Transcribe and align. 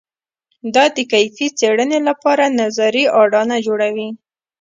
دا 0.75 0.85
د 0.95 0.97
کیفي 1.11 1.47
څېړنې 1.57 1.99
لپاره 2.09 2.45
نظري 2.59 3.03
اډانه 3.21 3.57
جوړوي. 3.65 4.09